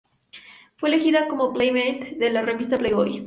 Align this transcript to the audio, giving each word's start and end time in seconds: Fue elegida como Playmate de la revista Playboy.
Fue 0.77 0.89
elegida 0.89 1.27
como 1.27 1.53
Playmate 1.53 2.15
de 2.17 2.31
la 2.31 2.41
revista 2.41 2.79
Playboy. 2.79 3.19